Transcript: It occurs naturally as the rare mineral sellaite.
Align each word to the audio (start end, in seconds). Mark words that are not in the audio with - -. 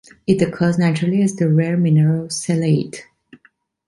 It 0.25 0.41
occurs 0.41 0.79
naturally 0.79 1.21
as 1.21 1.35
the 1.35 1.47
rare 1.47 1.77
mineral 1.77 2.27
sellaite. 2.29 3.01